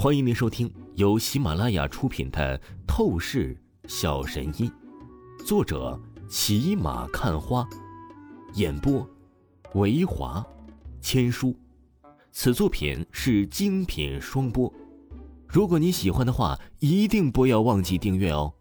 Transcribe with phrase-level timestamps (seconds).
[0.00, 2.56] 欢迎您收听由喜马拉雅出品的
[2.86, 4.70] 《透视小神医》，
[5.44, 7.68] 作者骑马看花，
[8.54, 9.04] 演播
[9.74, 10.46] 维华
[11.00, 11.52] 千书。
[12.30, 14.72] 此作品是精品双播。
[15.48, 18.54] 如果你喜欢的话，一定不要忘记订阅哦。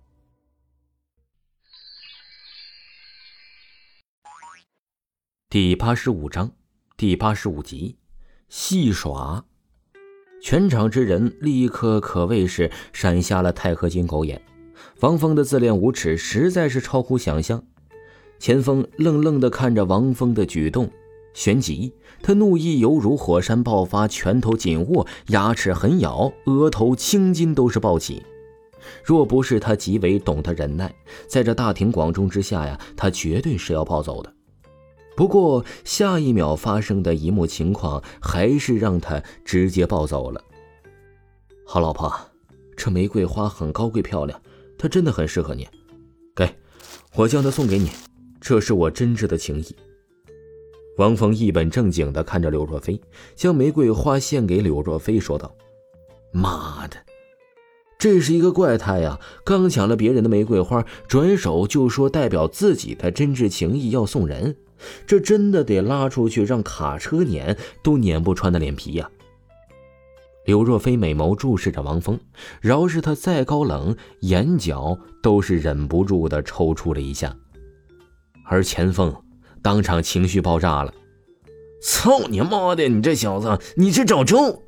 [5.48, 6.52] 第八十五章，
[6.98, 8.00] 第八十五集，
[8.50, 9.46] 戏耍。
[10.40, 14.42] 全场之人立刻可谓是闪瞎了钛合金狗眼，
[15.02, 17.64] 王峰的自恋无耻实在是超乎想象。
[18.40, 20.90] 钱锋愣愣地看着王峰的举动，
[21.34, 28.24] 旋即他怒意犹如火山爆发，拳头紧握，牙齿狠咬，额头青筋都是暴起。
[29.04, 30.94] 若不是他极为懂得忍耐，
[31.28, 34.32] 在这大庭广众之下呀，他绝对是要暴走的。
[35.18, 40.40] 不过，下一秒发生的一幕情况还是让他直接暴走了。
[41.66, 42.14] 好老婆，
[42.76, 44.40] 这玫瑰花很高贵漂亮，
[44.78, 45.68] 它真的很适合你。
[46.36, 46.48] 给，
[47.16, 47.90] 我将它送给你，
[48.40, 49.76] 这是我真挚的情谊。
[50.98, 53.02] 王峰一本正经地看着柳若飞，
[53.36, 55.52] 将玫瑰花献给柳若飞，说道
[56.32, 56.96] ：“妈的，
[58.00, 59.20] 这是一个怪胎呀！
[59.44, 64.56] 刚抢了别人的玫瑰花，转手就说代表自己的真挚情谊要送人。”
[65.08, 69.10] 这真的得拉出去让卡车碾都碾不穿的脸皮呀！
[70.46, 72.20] 柳若飞美眸注视着王峰，
[72.62, 77.36] 饶是他再高冷，眼角都是忍不住的抽搐了一下。
[78.46, 79.14] 而钱锋
[79.64, 80.94] 当场情绪爆炸了
[81.82, 82.88] ：“操你妈的！
[82.88, 84.64] 你这小子，你是找抽！”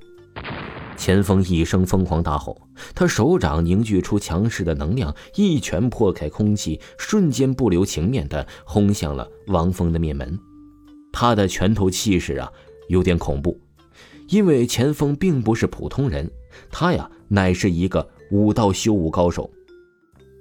[0.99, 2.61] 钱锋一声疯狂大吼，
[2.93, 10.37] 他手掌凝聚出强势的能量，一拳破开空气，瞬间不留情面的轰向了王峰的面门。
[11.13, 12.51] 他的拳头气势啊，
[12.89, 13.57] 有点恐怖，
[14.27, 16.29] 因为钱锋并不是普通人，
[16.69, 19.49] 他呀乃是一个武道修武高手，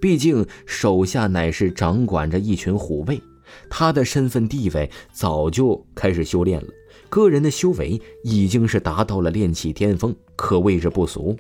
[0.01, 3.23] 毕竟手下乃是掌管着一群虎卫，
[3.71, 6.69] 他的身份地位早就开始修炼了。
[7.09, 11.37] 个人的修为已经是达到了炼气巅峰，可谓是不俗。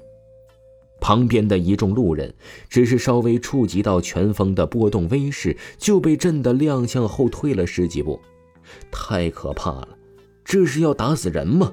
[1.00, 2.34] 旁边的一众路人
[2.68, 8.20] 只是稍微触及到拳风的波动威势，就被震得踉跄后退了十几步。
[8.90, 9.88] 太可怕了，
[10.44, 11.72] 这是要打死人吗？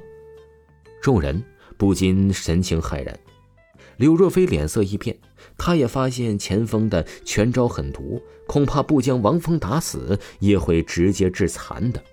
[1.02, 1.44] 众人
[1.78, 3.20] 不禁神情骇然。
[3.98, 5.18] 柳若飞脸色一变，
[5.58, 12.04] 他也发现钱锋的拳招狠毒，恐怕不将王峰打死，也会直接致残的。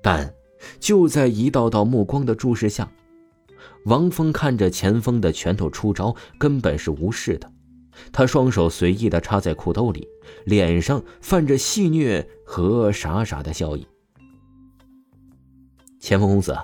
[0.00, 0.32] 但。
[0.80, 2.90] 就在一道道目光的注视下，
[3.84, 7.50] 王峰看着钱锋的拳头出招，根本是无视的。
[8.12, 10.06] 他双手随意的插在裤兜里，
[10.44, 13.86] 脸上泛着戏谑和傻傻的笑意。
[15.98, 16.56] 钱锋公子，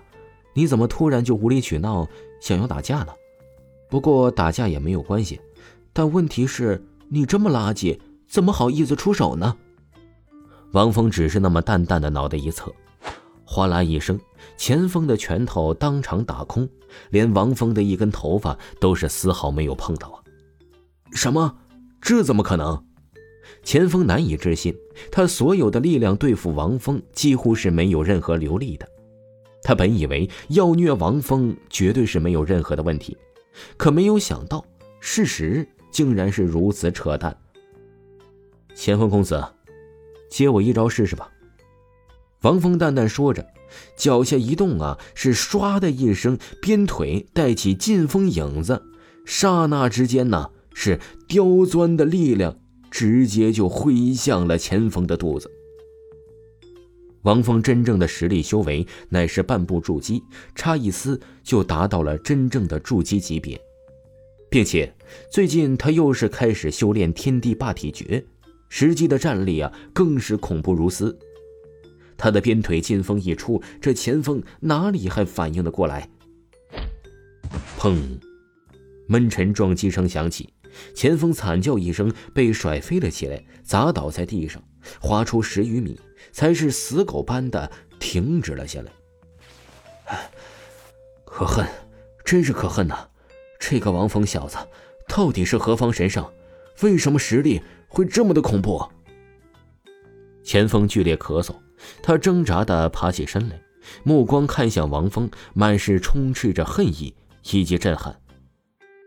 [0.55, 2.07] 你怎么突然就无理取闹，
[2.41, 3.09] 想要打架呢？
[3.91, 5.41] 不过打架也没有关系，
[5.93, 9.57] 但问题是，你这么垃圾，怎么好意思出手呢？
[10.73, 12.73] 王峰只是那么淡淡的脑袋一侧。
[13.45, 14.19] 哗啦一声，
[14.57, 16.69] 钱锋的拳头当场打空，
[17.11, 20.19] 连王峰的一根头发都是丝毫没有碰到啊！
[21.13, 21.57] 什么？
[22.01, 22.85] 这怎么可能？
[23.63, 24.75] 钱锋难以置信，
[25.11, 28.89] 他所有的力量对付王峰几乎是没有任何留力的。
[29.63, 33.17] 他本以为要虐王峰绝对是没有任何的问题，
[33.77, 34.65] 可没有想到
[35.01, 37.35] 事实竟然是如此扯淡。
[38.75, 39.43] 钱锋公子，
[40.29, 41.31] 接我一招试试吧。
[42.45, 43.47] 王峰淡淡说着，
[43.97, 48.83] 脚下一动啊，是唰的一声，鞭腿带起劲风影子，
[49.25, 52.55] 刹那之间呢，是刁钻的力量
[52.91, 55.51] 直接就挥向了钱锋的肚子。
[57.23, 60.23] 王峰真正的实力修为乃是半步筑基，
[60.55, 63.59] 差一丝就达到了真正的筑基级别，
[64.51, 64.95] 并且
[65.31, 68.23] 最近他又是开始修炼天地霸体诀，
[68.69, 71.19] 实际的战力啊更是恐怖如斯。
[72.17, 76.09] 他的鞭腿劲风一出，这前锋哪里还反应得过来？
[77.79, 78.19] 砰！
[79.07, 80.55] 闷沉撞击声响起，
[80.95, 84.63] 前锋惨叫一声，被甩飞了起来，砸倒在地上，
[85.01, 86.01] 滑出十余米，
[86.33, 88.93] 才是死狗般的停止了下来。
[91.25, 91.67] 可恨，
[92.25, 93.09] 真是可恨呐！
[93.59, 94.57] 这个王峰小子
[95.09, 96.33] 到底是何方神圣？
[96.83, 98.83] 为什么实力会这么的恐怖？
[100.43, 101.55] 前锋剧烈咳嗽。
[102.03, 103.61] 他挣扎的爬起身来，
[104.03, 107.15] 目光看向王峰，满是充斥着恨意
[107.53, 108.21] 以及震撼。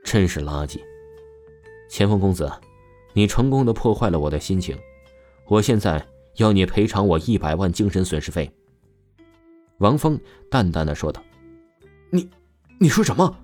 [0.03, 0.79] 真是垃圾！
[1.89, 2.51] 钱锋公子，
[3.13, 4.77] 你成功的破坏了我的心情，
[5.47, 6.05] 我现在
[6.37, 8.49] 要你赔偿我一百万精神损失费。
[9.79, 10.19] 王峰
[10.49, 11.21] 淡淡的说道
[12.09, 12.29] ：“你，
[12.79, 13.37] 你说什么？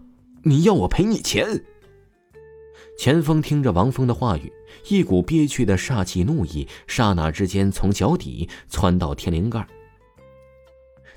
[0.44, 1.64] 你要我赔你钱？
[2.98, 4.52] 钱锋听着王峰的话语，
[4.88, 9.68] 一股憋屈的煞气怒意刹那之间从脚底窜到天灵盖。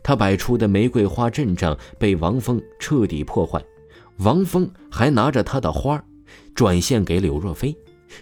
[0.02, 3.62] 他摆出的玫瑰花阵仗被王峰彻底破坏，
[4.18, 6.02] 王峰还拿着他的花
[6.54, 7.76] 转献给柳若飞。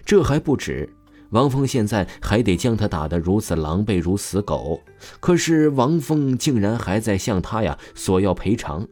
[0.05, 0.89] 这还不止，
[1.31, 4.81] 王峰现在还得将他打得如此狼狈如死狗。
[5.21, 8.89] 可是王峰竟然还在向他呀索要赔偿，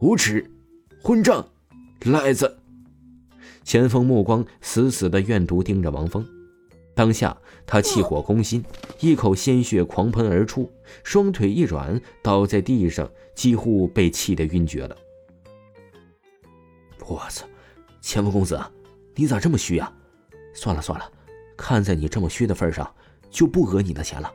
[0.00, 0.50] 无耻，
[1.02, 1.46] 混账，
[2.06, 2.61] 赖子！
[3.64, 6.26] 钱锋目光死死的怨毒盯着王峰，
[6.94, 7.36] 当下
[7.66, 8.64] 他气火攻心，
[9.00, 10.70] 一口鲜血狂喷而出，
[11.04, 14.96] 双腿一软倒在地上，几乎被气得晕厥了。
[17.06, 17.46] 我操，
[18.00, 18.60] 钱锋公子，
[19.14, 19.92] 你咋这么虚呀？
[20.54, 21.10] 算了算了，
[21.56, 22.94] 看在你这么虚的份上，
[23.30, 24.30] 就不讹你的钱了。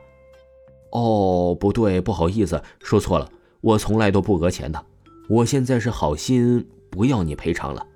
[0.90, 3.30] 哦，不对，不好意思，说错了，
[3.60, 4.84] 我从来都不讹钱的。
[5.28, 7.86] 我现在是好心，不要你赔偿了。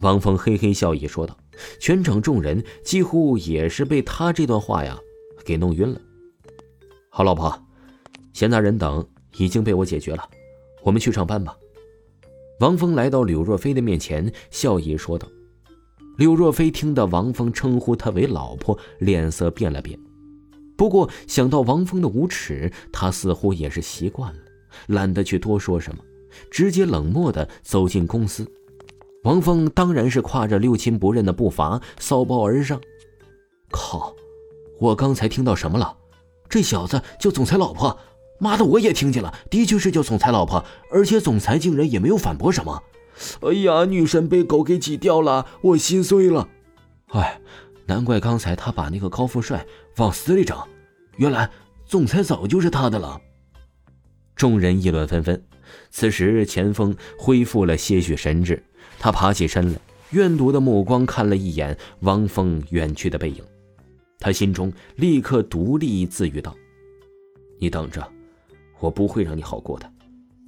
[0.00, 1.36] 王峰嘿嘿笑意说道，
[1.78, 4.98] 全场众人几乎也是被他这段话呀
[5.44, 6.00] 给弄晕了。
[7.10, 7.54] 好，老婆，
[8.32, 9.06] 闲杂人等
[9.36, 10.24] 已经被我解决了，
[10.82, 11.54] 我们去上班吧。
[12.60, 15.28] 王峰来到柳若飞的面前，笑意说道。
[16.16, 19.98] 柳若飞听到王峰称呼她为老婆，脸色变了变。
[20.76, 24.40] 不过想到王峰的无耻，他似乎也是习惯了，
[24.86, 26.02] 懒得去多说什么，
[26.50, 28.50] 直接冷漠的走进公司。
[29.24, 32.80] 王峰当然是挎着六亲不认的步伐骚包而上。
[33.70, 34.14] 靠！
[34.80, 35.96] 我刚才听到什么了？
[36.48, 37.98] 这小子叫总裁老婆？
[38.38, 42.82] 妈的，我也听见了，的确是叫总裁老婆，而且总裁竟然也没有反驳什么。
[43.42, 46.48] 哎呀，女神被狗给挤掉了，我心碎了。
[47.08, 47.38] 哎，
[47.84, 49.66] 难怪刚才他把那个高富帅
[49.98, 50.56] 往死里整，
[51.18, 51.50] 原来
[51.84, 53.20] 总裁早就是他的了。
[54.34, 55.44] 众人议论纷纷。
[55.90, 58.64] 此时，钱锋恢复了些许神智，
[58.98, 59.78] 他爬起身来，
[60.10, 63.44] 怨毒的目光看了一眼汪峰远去的背影，
[64.18, 66.56] 他心中立刻独立自语道
[67.58, 68.06] ：“你等着，
[68.78, 69.90] 我不会让你好过的，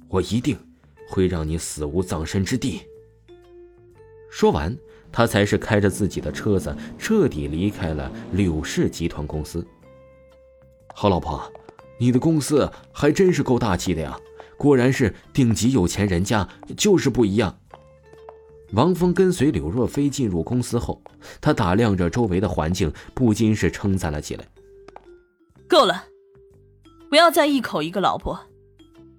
[0.07, 0.57] 我一定。”
[1.05, 2.81] 会让你死无葬身之地。
[4.31, 4.75] 说完，
[5.11, 9.63] 他才是开着自己的车子彻底离开了柳氏集团公司。
[10.95, 11.43] 好老婆，
[11.99, 14.17] 你的公司还真是够大气的呀！
[14.57, 17.59] 果然是顶级有钱人家，就是不一样。
[18.73, 20.99] 王峰跟随柳若飞进入公司后，
[21.39, 24.43] 他打量着周围的环境，不禁是称赞了起来
[25.69, 26.05] ：“够了，
[27.07, 28.39] 不要再一口一个老婆，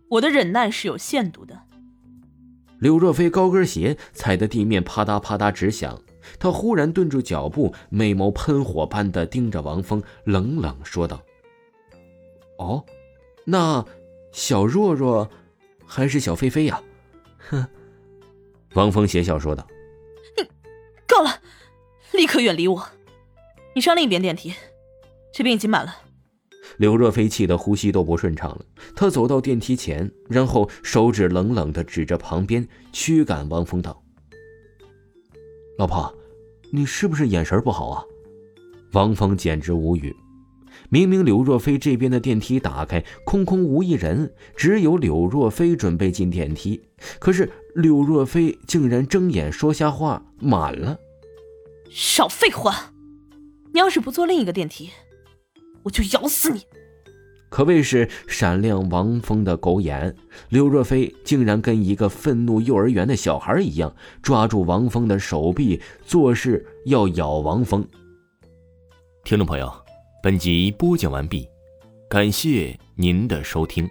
[0.08, 1.56] 我的忍耐是有限度的。”
[2.80, 6.02] 柳若飞高跟鞋踩的地面啪嗒啪嗒直响，
[6.40, 11.22] 她忽然顿住脚步，美眸喷火般的盯着王峰，冷冷说道
[12.58, 12.84] ：“哦，
[13.44, 13.84] 那
[14.32, 15.30] 小若若
[15.86, 16.82] 还是小菲菲呀？”
[17.48, 17.64] 哼。
[18.74, 19.66] 王峰邪笑说道
[20.36, 20.44] ：“你
[21.06, 21.40] 够了，
[22.12, 22.88] 立刻远离我！
[23.74, 24.52] 你上另一边电梯，
[25.32, 25.96] 这边已经满了。”
[26.78, 28.64] 刘若飞气得呼吸都不顺畅了，
[28.96, 34.02] 他走到电梯前，然后手指冷冷的指着旁边，驱赶王峰道
[35.78, 36.12] ：“老婆，
[36.72, 38.04] 你是不是眼神不好啊？”
[38.92, 40.14] 王峰简直无语，
[40.88, 46.82] 明明柳若飞这边的电梯打开，空空无一人，只有柳若飞准备进电梯，
[47.20, 50.96] 可是柳若飞竟然睁眼说瞎话，满了。
[51.90, 52.92] 少废话，
[53.72, 54.90] 你要是不坐另一个电梯。
[55.82, 56.62] 我就咬死你！
[57.50, 60.14] 可谓是闪亮王峰的狗眼，
[60.48, 67.86] 柳若飞竟然跟一个愤怒幼儿园的小孩一样，抓住王峰的手臂，作势要咬王峰。
[69.24, 69.72] 听众朋友，
[70.22, 71.48] 本集播讲完毕，
[72.08, 73.88] 感谢您的收听。